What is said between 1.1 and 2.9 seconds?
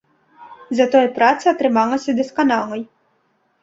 праца атрымалася дасканалай.